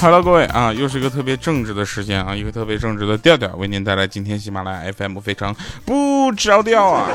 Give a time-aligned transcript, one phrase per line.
[0.00, 5.54] ，Hello，各位啊，又是一个特别正直的时间啊，一个特别正直的调调，为您带来今天喜马拉雅 FM 非常
[5.84, 7.06] 不着调啊。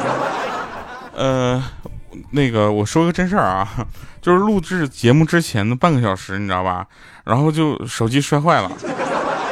[1.17, 1.63] 呃，
[2.29, 3.67] 那个我说个真事儿啊，
[4.21, 6.85] 就是录制节目之前的半个小时，你知道吧？
[7.23, 8.71] 然后就手机摔坏了，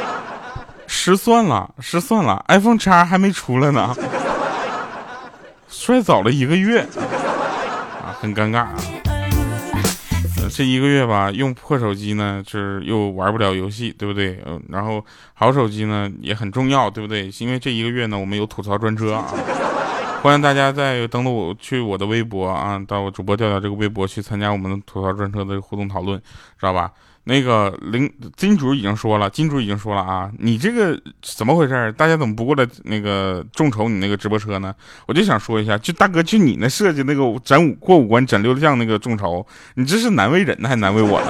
[0.86, 3.92] 失算了，失算了，iPhone 叉还没出来呢，
[5.68, 6.82] 摔早了一个月
[8.00, 8.74] 啊，很尴尬啊。
[10.48, 14.38] 这一个月吧，用破手机呢，就是又玩不了游戏，对不对？
[14.46, 17.28] 嗯，然后好手机呢也很重要，对不对？
[17.40, 19.26] 因为这一个月呢，我们有吐槽专车啊，
[20.22, 26.18] 欢迎大家在登录我去我的微博啊，到我主播调调这个微博去参加我们的吐槽专车的互动讨论，
[26.58, 26.90] 知道吧？
[27.24, 31.90] 那个林金主已经说了，金主已经说了啊，你这个怎么回事？
[31.92, 34.74] 大家怎么不过来那个众筹你那个直播车呢？
[35.06, 41.26] 我就想说一下，就大哥，就你那设计那个斩五过五关斩六将那个众筹，你这是难为人呢，还难为我呢？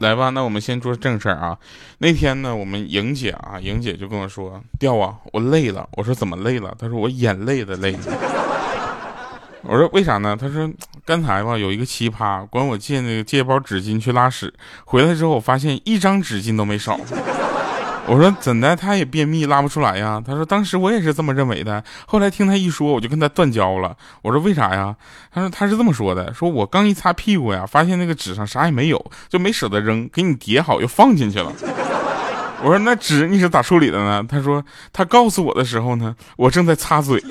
[0.00, 1.56] 来吧，那我们先说正事儿啊。
[1.98, 7.96] 那天呢，我们莹姐啊，莹姐就跟我说：“调啊，我累了。”我说：“怎么累了？”她说：“我眼泪的累。”
[9.62, 10.36] 我说为啥呢？
[10.38, 10.68] 他说
[11.04, 14.52] 刚才吧有一个奇葩管我借那个借包纸巾去拉屎，
[14.84, 16.98] 回来之后我发现一张纸巾都没少。
[18.04, 18.74] 我说怎的？
[18.74, 20.20] 他也便秘拉不出来呀？
[20.26, 23.96] 他说当时我也是这么认为的，后来听他一说，我就跟他断交了。
[24.22, 24.96] 我说为啥呀？
[25.32, 31.52] 他说他是这么说的，说我刚一擦屁股呀，发现那个纸上啥也没有，就没舍得扔，给你叠好又放进去了。
[32.64, 34.26] 我说那纸你是咋处理的呢？
[34.28, 37.22] 他说他告诉我的时候呢，我正在擦嘴。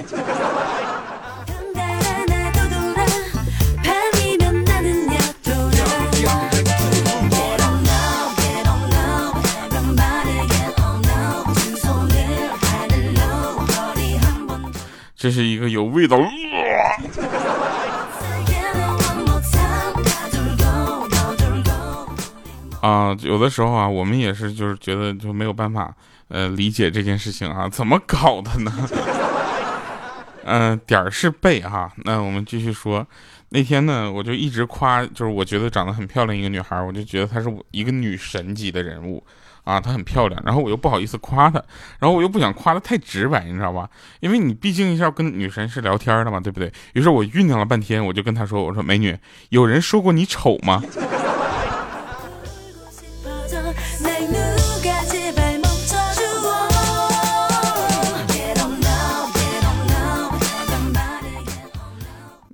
[15.21, 16.17] 这是一个有味道。
[22.81, 25.93] 啊，有的时候啊，我们也是，就是觉得就没有办法，
[26.29, 28.73] 呃，理解这件事情啊，怎么搞的呢？
[30.45, 31.93] 嗯， 点儿是背哈。
[31.97, 33.05] 那我们继续说，
[33.49, 39.23] 那天呢，我就一直夸，就是我觉得长得很漂亮一个女孩，我就觉得她是我一个女神级的人物。
[39.63, 41.61] 啊，她很漂亮，然后我又不好意思夸她，
[41.99, 43.89] 然后我又不想夸的太直白，你知道吧？
[44.19, 46.71] 因为你毕竟是要跟女神是聊天的嘛，对不对？
[46.93, 49.17] 于是我酝酿了半天，我就跟她说：“我说美女，
[49.49, 50.81] 有人说过你丑吗？”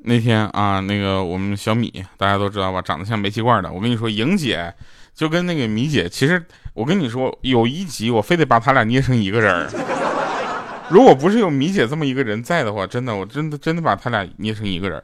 [0.09, 3.69] 那天啊，那个我们小米大家都知道吧，长得像煤气罐的。
[3.69, 4.73] 我跟你说，莹姐
[5.17, 6.45] 就跟那个米姐，其实。
[6.77, 9.67] 我跟你说，有一集我非得把他俩捏成一个人儿。
[10.89, 15.03] 如果不是有米姐这么一个人在的话，真的，我真的真的把他俩捏成一个人。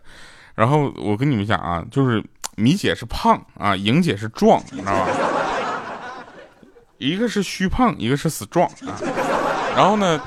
[0.54, 2.24] 然后我跟你们讲啊，就是
[2.56, 5.08] 米姐是胖啊，莹姐是壮，你知道吧？
[7.00, 8.94] 一个是虚胖，一个是死壮啊。
[9.76, 10.22] 然后呢？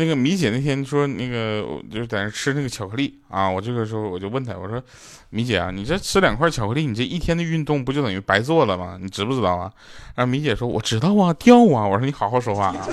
[0.00, 4.82] 那个米姐那天说，那个就是在那吃那个巧克力啊，我这个时候我就问她，我说，
[5.28, 8.96] 米姐啊，你这吃两块巧克力，你这一天的运动不就等于白做了吗？
[8.98, 9.70] 你知不知道啊？
[10.14, 11.86] 然后米姐说，我知道啊，掉啊。
[11.86, 12.88] 我说你好好说话啊。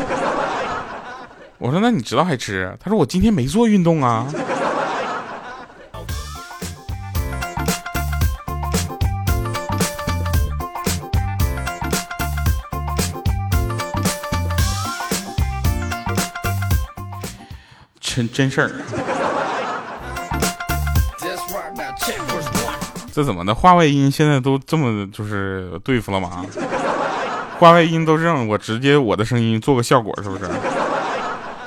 [1.59, 2.77] 我说那你知道还吃？
[2.79, 4.27] 她说我今天没做运动啊。
[18.17, 18.71] 真真事儿，
[23.13, 23.53] 这怎么的？
[23.53, 26.43] 话外音现在都这么就是对付了吗？
[27.59, 30.45] 话外音都是让我直接我的声音做个效果，是不是？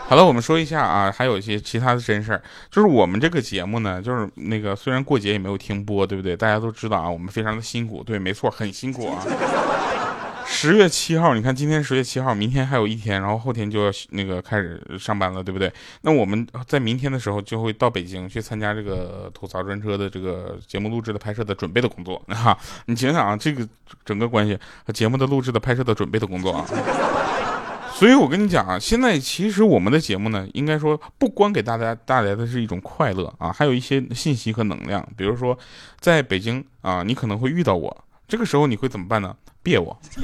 [0.09, 6.36] 好了，我们说一下啊，还有一些其他的真事儿，就是我们这个节目呢，就是那个虽然过节也没有停播，对不对？
[6.36, 9.22] 大家都知道啊，我们非常的辛苦，对，没错，很辛苦啊。
[10.62, 15.72] 十月七号，你看今天十月七号，明天还有一天，然后后天就要那个开始上班了，对不对？
[16.03, 22.54] 那我们在明天的时候就会到北京去参加这个吐槽专车的这个节目录制的拍摄的准备的工作哈。
[22.84, 23.66] 你想想啊，这个
[24.04, 24.59] 整个关系
[24.92, 26.66] 节目的录制的拍摄的准备的工作啊。
[27.95, 35.09] 所以我跟你讲啊，现在其实我们的节目呢，应该说不光给大家带来的是一种快乐啊，还有一些信息和能量。
[35.16, 35.59] 比如说，
[36.01, 38.04] 在北京啊，你可能会遇到我。
[38.30, 39.34] 这个时候你会怎么办呢？
[39.60, 40.00] 别我。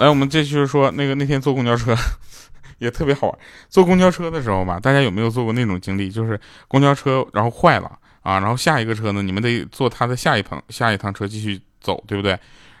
[0.00, 1.94] 来，我们继续说那个那天坐公交车
[2.78, 3.38] 也特别好玩。
[3.68, 6.10] 坐公交车的时候吧，大家有没有坐过那种经历？
[6.10, 12.36] 就是公交车然后坏了啊，然后下一个车呢，你们得坐他的下一趟下一趟车继续走，对不对？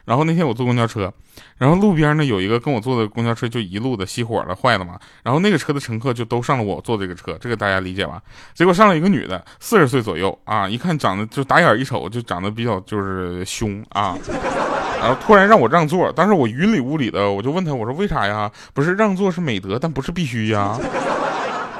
[0.08, 1.12] 然后那天我坐公交车，
[1.58, 4.98] 然后路边呢有一个跟我坐的公交车就一路的熄火了，坏了嘛。
[5.22, 8.22] 然后那个车的乘客就都上了我坐这个车，这个大家理解吧？
[8.54, 14.16] 结果上了一个女的，四十岁左右啊，一看长得就打眼一瞅就长得比较就是凶啊。
[14.98, 18.50] 然后突然让我让座，当时我云里雾里的，我就问他，我说为啥呀？
[18.72, 20.74] 不是让座是美德，但不是必须呀，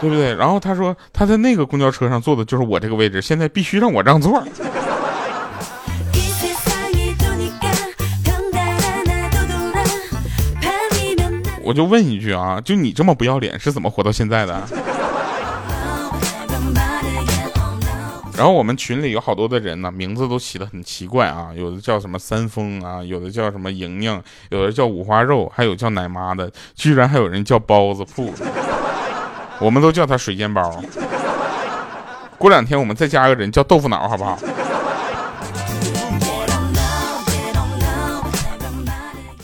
[0.03, 0.35] 对不对？
[0.35, 4.47] 然后他说他在那个公交车上坐的就是我这个位置，现在必须让我让座。
[11.69, 14.67] 我就问一句啊，就你这么不要脸，是怎么活到现在的？
[18.35, 28.33] 然后我们群里有好多的人呢，名字都起的很奇怪啊，有的叫什么三丰啊，有的叫什么莹莹，有的叫五花肉，还有叫奶妈的，居然还有人叫包子铺，
[29.61, 30.83] 我们都叫他水煎包。
[32.39, 34.39] 过两天我们再加个人叫豆腐脑，好不好？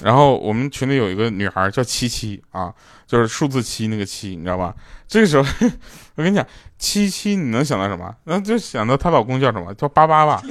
[0.05, 2.71] 然后我们群里有一个女孩叫七七啊，
[3.07, 4.75] 就是数字七那个七，你知道吧？
[5.09, 5.49] 这个时候，
[6.15, 6.47] 我跟你讲，
[6.79, 8.15] 七七你能想到什么？
[8.25, 9.73] 那就想到她老公叫什么？
[9.73, 10.43] 叫八八吧，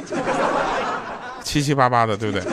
[1.44, 2.44] 七七八八的，对不对？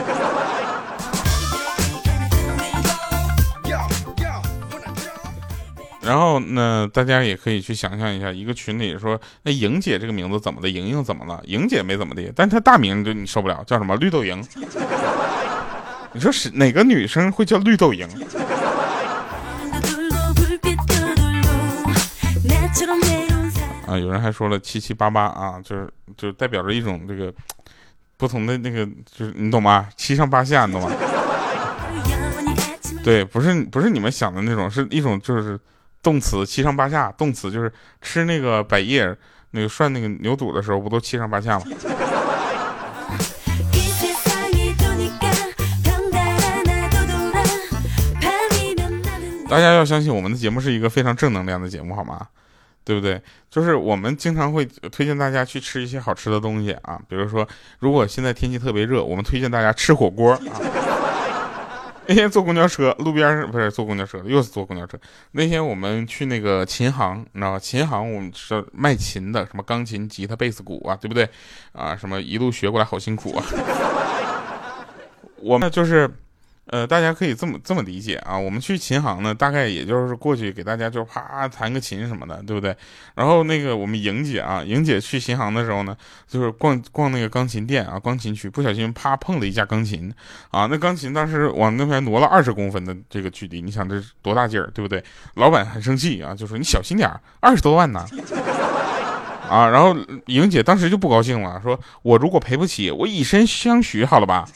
[6.03, 10.69] 然后呢，大家也可以去想象一下，一个群里说，那莹姐这个名字怎么的？
[10.69, 11.41] 莹莹怎么了？
[11.47, 13.97] 莹姐没怎么的，但她大名就你受不了，叫什么？
[13.97, 14.47] 绿豆莹。
[16.13, 18.07] 你说是哪个女生会叫绿豆莹？
[23.87, 27.33] 啊，有人还说了七七八八啊，就是就代表着一种这个
[28.17, 29.89] 不同的那个，就是你懂吗？
[29.97, 30.91] 七上八下，你懂吗？
[33.03, 35.59] 对，不是不是你们想的那种，是一种就是
[36.03, 39.17] 动词七上八下，动词就是吃那个百叶
[39.53, 41.65] 那个涮那个牛肚的时候，不都七上八下吗？
[49.51, 52.25] 大家要相信我们的节目是一个非常正能量的节目，好吗？
[52.85, 53.21] 对不对？
[53.51, 57.47] 就是我们经常会推荐大家去吃一些好吃的东西啊，比如说，
[57.81, 60.41] 如果现在天气特别热，我们推荐大家吃火锅啊。
[62.07, 64.97] 那天坐公交车，路边不是坐公交车，又是坐公交车。
[65.33, 67.59] 那天我们去那个琴行，你知道吧？
[67.59, 71.29] 琴行我们是卖琴的，什么钢琴、吉他、贝斯、鼓啊，对不对？
[71.73, 73.45] 啊，什么一路学过来好辛苦啊。
[75.43, 76.09] 我们就是。
[76.71, 82.75] 呃，大家可以这么这么理解啊，我们去琴行呢，大概也就是过去给大家就啪弹个琴什么的，对不对？
[83.17, 85.97] 然后那个我们莹姐啊，莹姐去琴行的时候呢，
[86.29, 90.15] 就是逛逛那个钢琴店啊，钢琴区，不小心啪碰了一架钢琴
[90.53, 95.03] 啊，那钢琴当时往那边挪了二十公分的这个距离，你想这多大劲儿，对不对？
[95.35, 98.07] 老板很生气啊，就说你小心点二十多万呢，
[99.51, 99.97] 啊，然后
[100.27, 104.47] 莹姐当时就不高兴了，说我如果赔不起，我以身相许，好了吧？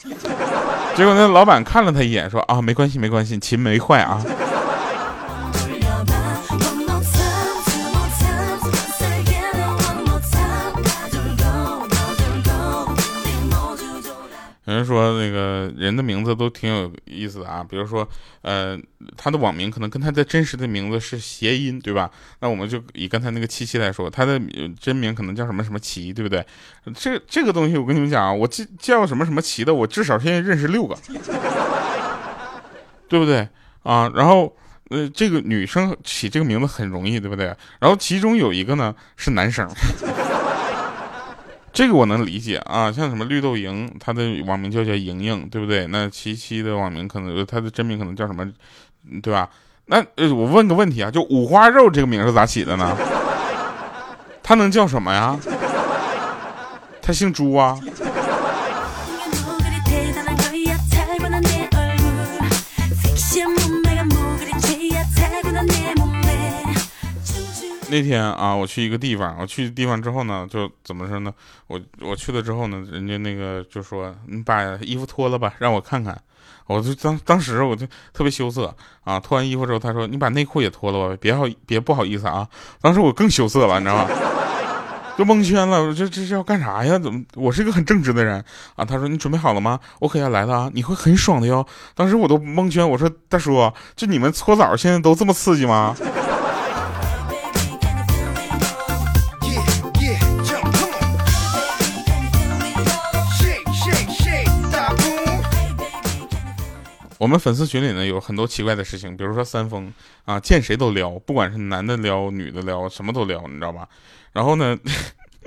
[0.95, 4.23] 结果那老板看了他一眼，说：“啊，没关系，没关系，琴没坏啊。”
[14.65, 18.07] 有人说那个人的名字都挺有意思的啊，比如说，
[18.41, 18.75] 呃，
[19.15, 22.09] 他的网名可能跟他的真实的名字是谐音，对吧？
[22.39, 24.41] 那我们就以刚才那个七七来说，他的
[24.79, 26.43] 真名可能叫什么什么奇，对不对？
[26.97, 30.97] 这这个东西我跟你们讲啊，我叫叫什么什么奇的，我至少现在认识六个，
[33.07, 33.47] 对不对
[33.83, 34.11] 啊？
[34.15, 34.51] 然后，
[34.89, 37.55] 呃，这个女生起这个名字很容易，对不对？
[37.79, 39.69] 然后其中有一个呢是男生。
[41.75, 45.85] 这个我能理解啊，像什么绿豆蝇，它的网名就叫莹莹，对不对？
[45.87, 48.49] 那七七的网名可能它的真名可能叫什么，
[49.21, 49.49] 对吧？
[49.87, 52.95] 那呃，我问个问题啊，就五花肉这个名是咋起的呢？
[54.41, 55.37] 他能叫什么呀？
[57.01, 57.77] 他姓朱啊？
[67.89, 71.33] 那天啊，我去一个地方，我去地方之后呢，就怎么说呢？
[71.67, 76.19] 我我去了之后呢，人家那个就说你把衣服脱了吧，让我看看。
[76.67, 82.47] 我就当当时我就特别羞涩啊，脱完衣服之后，他说你把内裤也脱了吧，别好别不好意思啊。
[82.81, 84.09] 当时我更羞涩了，你知道吗？
[85.15, 86.97] 就蒙圈了，我这这是要干啥呀？
[86.97, 88.43] 怎么我是一个很正直的人
[88.75, 88.83] 啊？
[88.83, 89.79] 他说你准备好了吗？
[89.99, 90.71] 我可要来了啊！
[90.73, 91.65] 你会很爽的哟。
[91.93, 95.95] 当时我都蒙圈，我说大叔，就你们搓澡现在都这么刺激吗？
[107.17, 109.93] 我们粉丝群里呢有很多奇怪的事情，比如说三丰
[110.25, 113.87] 啊，见谁都撩，不管是男的撩、女的撩，什么都撩，你知道吧？
[114.33, 114.77] 然后呢，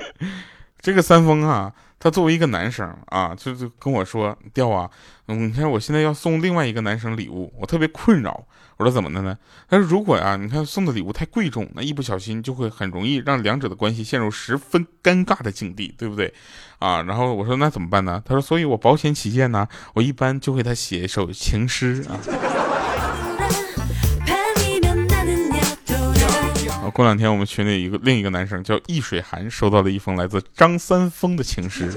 [0.80, 4.88] 这个三丰啊，他作为一个男生啊，就就跟我说：“调啊，
[5.26, 8.46] 你看我现在要送另外一个男生礼物，我特别困扰。”
[8.78, 9.36] 我说：“怎么的呢？”
[9.68, 16.32] 他说：“如果啊，你看送的礼物太贵重，那一不小心就会很容易让两者的关系陷入十分尴尬的境地，对不对？”
[16.78, 22.18] 啊，然后我说：“那怎么办呢？”他说：“所以我保险起见呢，我一般就给他写一首情诗啊。”
[26.98, 31.92] 过两天我们群里一个另一个男生叫易水寒，收到了一封来自张三丰的情诗。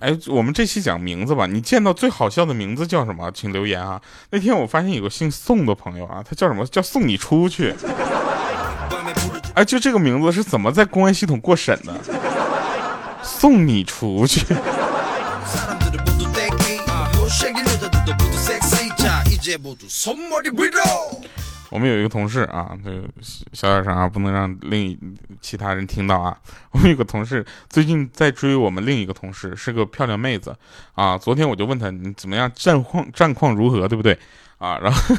[0.00, 3.30] 哎，我们这期讲名字吧，你见到最好笑的名字叫什么？
[3.30, 4.02] 请留言啊！
[4.30, 7.72] 那天我发现有个姓宋的朋友啊，他叫什么叫送你出去？
[9.54, 11.94] 哎，就这个名字是怎么在公安系统过审的？
[13.22, 14.44] 送你出去。
[21.70, 23.02] 我们有一个同事啊，这个
[23.52, 24.98] 小点声啊，不能让另一
[25.40, 26.36] 其他人听到啊。
[26.72, 30.56] 我们有个同事最近在追我们另一个同事，是个漂亮妹子
[30.94, 31.16] 啊。
[31.16, 34.18] 昨天我就问他你怎么样，战况战况如何，对不对
[34.58, 34.78] 啊？
[34.82, 35.14] 然后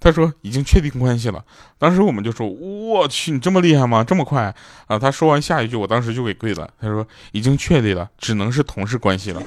[0.00, 1.44] 他说已经确定关系了。
[1.78, 4.02] 当时我们就说我去，你这么厉害吗？
[4.02, 4.52] 这么快
[4.88, 4.98] 啊？
[4.98, 6.68] 他说完下一句，我当时就给跪了。
[6.80, 9.40] 他说已经确定了，只能是同事关系了。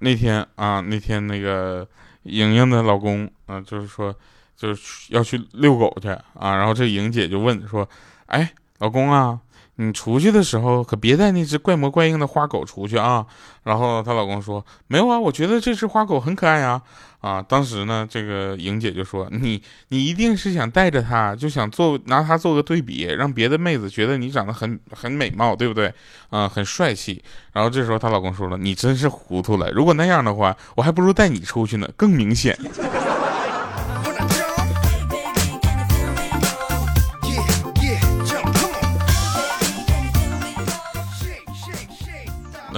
[0.00, 1.86] 那天啊，那天那个
[2.24, 4.14] 莹莹的老公啊，就是说，
[4.56, 6.56] 就是要去遛狗去啊。
[6.56, 7.88] 然后这莹姐就问说
[8.26, 9.38] ：“哎，老公啊，
[9.80, 13.24] 你出去的时候可别带那只怪模怪样的花狗出去啊。”
[13.64, 16.82] 然后她老公说：“没有啊，我觉得这只花狗很可爱啊。”
[17.20, 25.92] 啊，当时呢，这个莹姐就说：“你你一定是想带着它，就想做拿它做个对比，让别的妹子觉得你长得很很美貌，对不对？
[26.30, 27.20] 啊，很帅气。”
[27.52, 32.56] 然后这时候她老公说了：“你真是糊涂了，如果那样的话，我还不如带你出去呢，更明显。”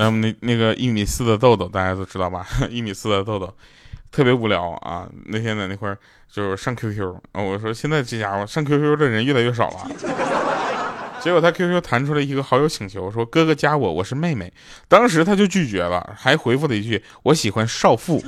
[0.01, 2.47] 那么那那个一米四的豆豆，大家都知道吧？
[2.71, 3.55] 一米四的豆豆。
[4.11, 5.07] 特别无聊啊！
[5.27, 5.97] 那天在那块儿
[6.29, 9.91] 就是上 QQ 啊，我说现在这家伙上 QQ 的人越来越少了。
[11.23, 14.53] 结果他 QQ 弹出来一个好友请求，说哥哥加我，我是妹妹。
[14.89, 18.21] 当时他就拒绝了，还回复了一句我喜欢少妇。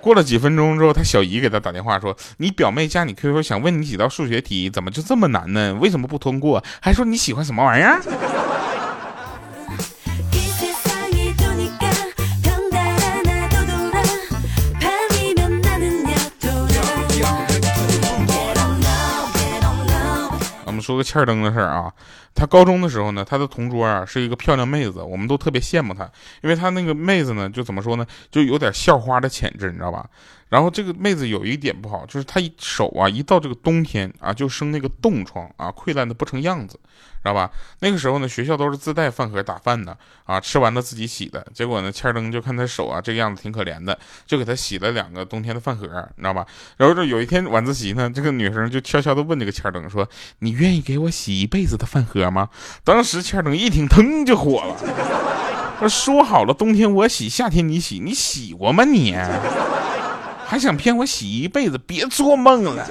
[0.00, 5.74] 过了几分钟之后，他小姨给他打电话说，你表妹加你 QQ 想问你几道数学题，怎么就这么难呢？
[5.80, 6.62] 为什么不通过？
[6.80, 8.00] 还说你喜欢什么玩意儿？
[20.84, 21.90] 说个欠儿灯的事儿啊，
[22.34, 26.04] 他高中的时候呢，他的同桌啊是一个漂亮妹子，我们都特别羡慕她，
[26.42, 30.08] 因为她那个妹子呢，就怎么说呢，就有点校花的潜质，你知道吧？
[30.50, 37.50] 然后这个妹子有一点不好，就是她手啊，一到这个冬天啊，就生那个冻疮啊，溃烂的不成样子，知道吧？
[37.80, 41.44] 那个时候呢，学校都是自带饭盒打饭的啊，吃完了自己洗的。
[41.52, 45.86] 结果呢，千灯就看她手啊，这个样子挺可怜的，就给她洗了两个冬天的饭盒，
[46.16, 46.46] 你知道吧？
[46.76, 50.08] 然后这有一天晚自习呢，这个女生就悄悄的问这个千灯说
[50.40, 52.48] ：“你愿意给我洗一辈子的饭盒吗？”
[52.84, 54.76] 当时千灯一听，腾就火了，
[55.78, 59.16] 说：“说好了冬天我洗，夏天你洗，你洗过吗你？”
[60.46, 61.78] 还想骗我洗一辈子？
[61.78, 62.86] 别做梦了！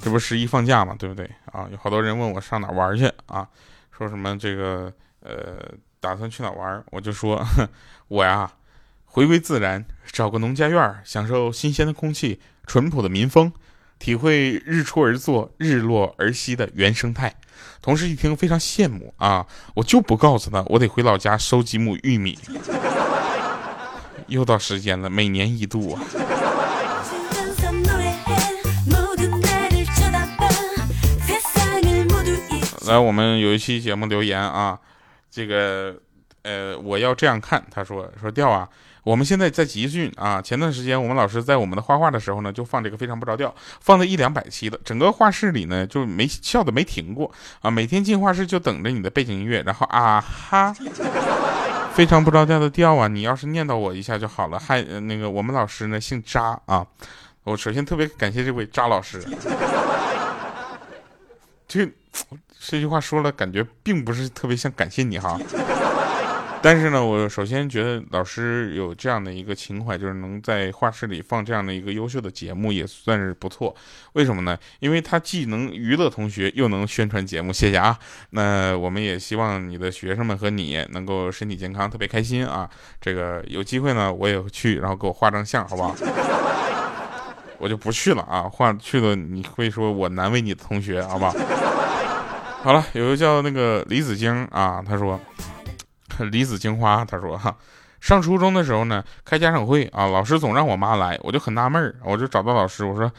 [0.00, 1.66] 这不十一放假嘛，对不对啊？
[1.70, 3.46] 有好多人问我上哪玩去啊？
[3.90, 5.58] 说什么这个呃，
[6.00, 6.82] 打算去哪玩？
[6.92, 7.44] 我就说
[8.08, 8.48] 我呀，
[9.16, 9.82] 回归自然，
[10.12, 13.50] 找个农家院，享受新鲜的空气，淳朴的民风。
[13.98, 17.34] 体会日出而作、日落而息的原生态，
[17.80, 19.46] 同事一听非常羡慕啊！
[19.72, 22.38] 我就不告诉他，我得回老家收几亩玉米。
[24.28, 26.02] 又到时间了，每年一度啊！
[32.86, 34.78] 来，我们有一期节目留言啊，
[35.30, 35.96] 这个
[36.42, 38.68] 呃，我要这样看，他说说调啊。
[39.06, 50.74] 我们现在在集训啊，前段时间我们老师在我们的画画的时候呢，就放这个非常不着调，放了一两百期的，整个画室里呢就没笑的没停过啊，每天进画室就等着你的背景音乐，然后啊哈，
[51.94, 54.58] 非常不着调的调啊，你要是念叨我一下就好了。
[54.58, 56.84] 还那个我们老师呢姓扎啊，
[57.44, 59.24] 我首先特别感谢这位扎老师，
[61.68, 61.88] 这
[62.58, 65.38] 这句话说了感觉并不是特别像感谢你哈。
[66.66, 73.72] 但是呢，我首先觉得老师有这样的一个情怀，就是能在画室里放这样的一个优秀的节目，也算是不错。
[74.14, 74.58] 为什么呢？
[74.80, 77.52] 因为他既能娱乐同学，又能宣传节目。
[77.52, 77.96] 谢谢啊！
[78.30, 82.68] 那我们也希望你的学生们和你能够身体健康，特别开心啊！
[83.00, 85.94] 这个有机会呢，我也去，然后给我画张像，好不好？
[87.58, 88.50] 我就不去了啊！
[88.52, 91.32] 画去了你会说我难为你的同学，好不好？
[92.64, 95.20] 好了，有个叫那个李子晶啊，他说
[96.30, 97.56] 离子青花，他说哈，
[98.00, 103.10] 上初中的时候呢，开家长会啊，老师总让我妈来，我就很纳闷儿，我就找到老师，我说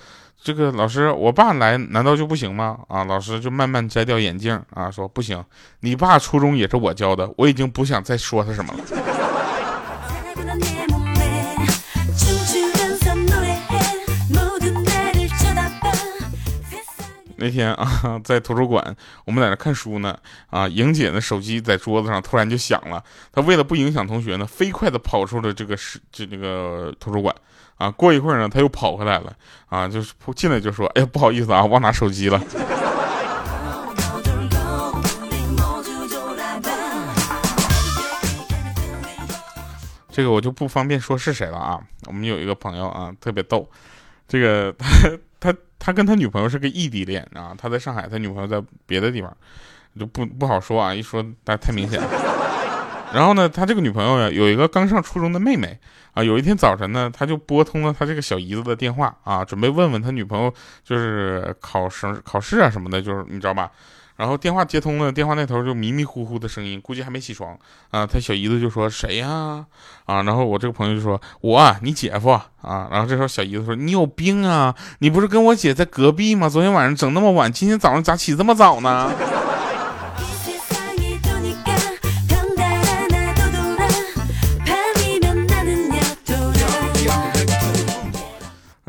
[0.41, 2.77] 这个老师，我爸来难道就不行吗？
[2.87, 5.43] 啊，老师就慢慢摘掉眼镜啊，说不行，
[5.79, 9.06] 你爸初中也是我教的，我已经不想再说他什么了。
[17.37, 20.17] 那天 啊，在图书馆，我们在那看书呢。
[20.49, 23.03] 啊，莹姐的手机在桌子上突然就响了。
[23.31, 27.33] 她为了不影响同学呢，飞快的跑出了这个是这这个图书馆。
[27.77, 29.33] 啊，过一会儿呢，她又跑回来了。
[29.67, 32.41] 啊，就是进来就说：“哎呀，不好意思啊，忘拿手机了。
[40.09, 41.79] ”这个我就不方便说是谁了啊。
[42.07, 43.69] 我们有一个朋友啊，特别逗。
[44.27, 44.87] 这个他
[45.79, 49.35] 他跟他女朋友是个异地恋啊，他在上海，他女朋友在别的地方，
[49.99, 52.09] 就不不好说啊，一说太太明显了。
[53.13, 55.79] 然后呢，他这个女朋友呀，有一个刚上初中的妹妹
[56.13, 60.53] 啊，有一天早晨呢，他就拨通了他这个小姨子的电话啊，准备问问他女朋友
[60.83, 63.71] 就是考试考试啊什么的，就是你知道吧？
[64.17, 67.57] 然后电话接通了，电话那头就迷迷糊糊的声音，估计还没起床
[67.91, 68.05] 啊。
[68.05, 69.63] 他小姨子就说：“谁呀？”
[70.05, 72.49] 啊，然后我这个朋友就说：“我，你姐夫啊。”
[72.91, 74.75] 然后这时候小姨子说：“你有病啊！
[74.99, 76.49] 你不是跟我姐在隔壁吗？
[76.49, 79.11] 昨天晚上整那么晚，今天早上咋起这么早呢？”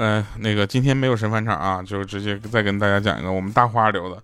[0.00, 4.22] 嗯，那个今天没有神返场啊，就直接再跟大家讲一个我们大花留的。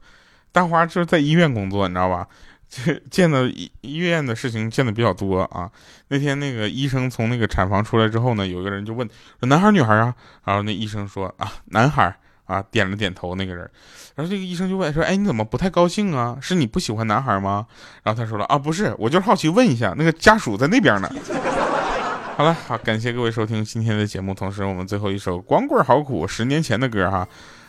[0.54, 2.28] 大花就是在医院工作，你知道吧？
[3.10, 5.70] 见的医医院的事情见的比较多啊。
[6.08, 10.14] 那天那个医生从那个产房出来之后呢，有一个人就问说：“男孩女孩啊？”
[10.44, 13.34] 然后那医生说：“啊，男孩啊。”点了点头。
[13.34, 13.68] 那个人，
[14.14, 16.38] 然后这个医生就问说：“哎，你怎么不太高兴啊？
[16.40, 17.66] 是你不喜欢男孩吗？”
[18.02, 21.08] 然后他说了：“啊，不是，我就是好奇问一下，那个家属在那边呢。
[22.36, 24.34] ”好了，好，感谢各位收听今天的节目。
[24.34, 27.28] 同时，我们最后一首《光棍好苦》，十年前的歌哈。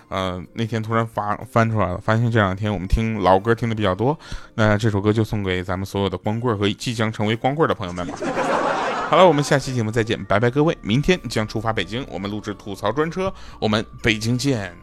[0.09, 4.17] 呃，那天突然发翻出来了，发现这两天我们听老歌听的比较多，
[4.55, 8.17] 那这首歌就送给咱们所有的光棍和即将成为光棍的朋友们吧。
[9.07, 10.75] 好了，我们下期节目再见，拜拜各位！
[10.81, 14.75] 明天将出发北京，我们录制吐槽专车，我们北京见。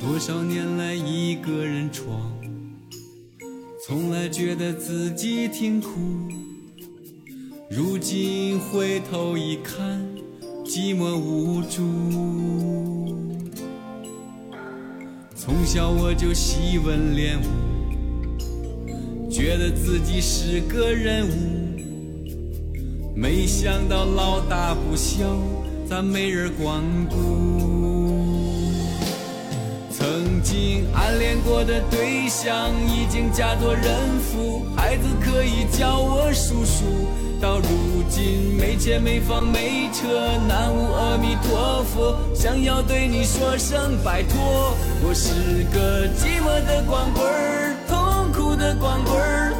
[0.00, 2.39] 多少年来一个人闯。
[3.90, 5.90] 从来觉得自己挺苦，
[7.68, 10.00] 如今回头一看，
[10.64, 11.82] 寂寞无助。
[15.34, 21.32] 从小我就习文练武，觉得自己是个人物，
[23.16, 25.36] 没想到老大不小，
[25.84, 27.89] 咋没人光顾？
[30.40, 33.84] 曾经暗恋过的对象已经嫁作人
[34.18, 36.84] 妇，孩子可以叫我叔叔。
[37.38, 40.08] 到如今没钱没房没车，
[40.48, 44.74] 南无阿弥陀佛，想要对你说声拜托。
[45.02, 45.30] 我是
[45.74, 49.52] 个寂寞的光棍儿，痛苦的光棍儿，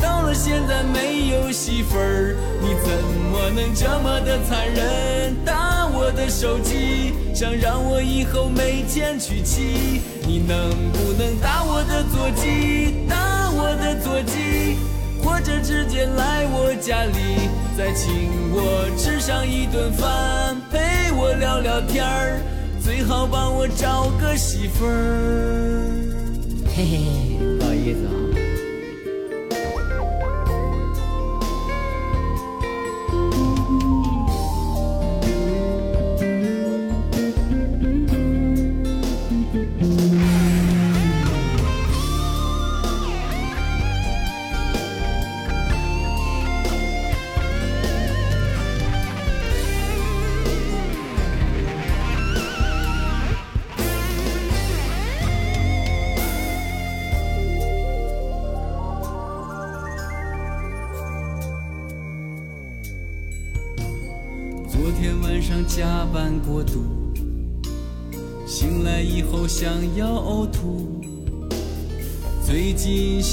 [0.00, 2.90] 到了现在没有媳妇儿，你怎
[3.32, 5.34] 么能这么的残忍？
[5.98, 14.78] 我的手机，想让我以后没钱娶妻，你能不能打我的座机，打我的座机，
[15.20, 22.40] 或者直接来我家里，再请我吃上一顿饭，陪我聊聊天儿，
[22.80, 25.82] 最好帮我找个媳妇儿。
[26.76, 28.37] 嘿嘿嘿，不好意思啊。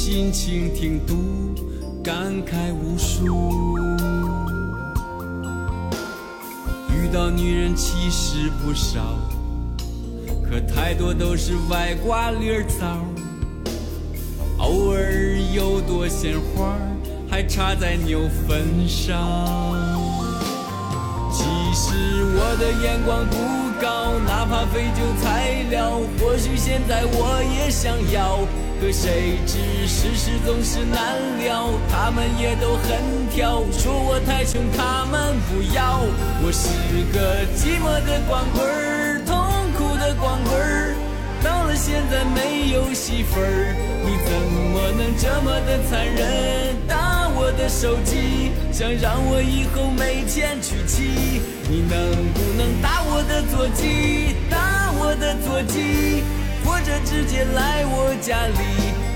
[0.08, 1.16] 心情挺堵，
[2.04, 3.76] 感慨无数。
[6.92, 9.00] 遇到女人其实不少，
[10.44, 13.04] 可太多都是歪瓜裂枣。
[14.60, 16.78] 偶尔有朵鲜花，
[17.28, 19.18] 还插在牛粪上。
[21.34, 21.96] 其实
[22.36, 23.36] 我的眼光不
[23.82, 28.48] 高，哪怕废旧材料，或许现在我也想要。
[28.80, 33.00] 可谁知世事总是难料，他们也都很
[33.32, 36.02] 挑，说我太穷，他们不要。
[36.44, 36.68] 我是
[37.14, 39.38] 个寂寞的光棍儿，痛
[39.78, 40.94] 苦的光棍儿，
[41.42, 46.76] 到了现在没有媳妇儿，你怎么能这么的残忍？
[46.86, 51.98] 打我的手机，想让我以后没钱娶妻，你能
[52.34, 56.24] 不能打我的座机，打我的座机，
[56.86, 58.60] 或者直接来我家里，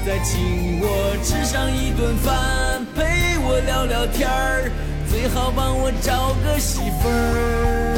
[0.04, 4.72] 再请我吃上一顿饭，陪我聊聊天儿，
[5.08, 7.94] 最好帮我找个媳妇儿。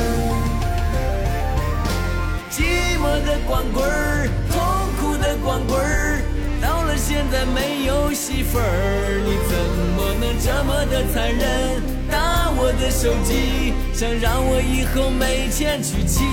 [2.52, 4.60] 寂寞的光棍儿，痛
[5.00, 6.22] 苦的光棍儿。
[6.62, 9.56] 到了现在没有媳妇儿，你怎
[9.96, 11.82] 么能这么的残忍？
[12.12, 16.26] 打我的手机，想让我以后没钱娶妻。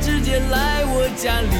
[0.00, 1.56] 直接来我家里，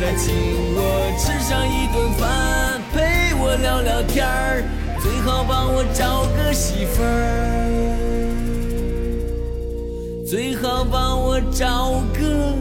[0.00, 0.34] 再请
[0.74, 0.80] 我
[1.18, 4.62] 吃上一顿饭，陪我聊聊天儿，
[5.00, 7.06] 最好帮我找个媳妇儿。
[10.26, 12.54] 最好帮我找个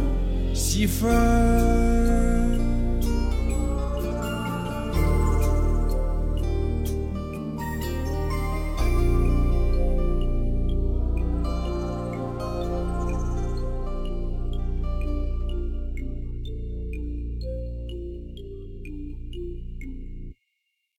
[0.53, 1.94] 媳妇儿。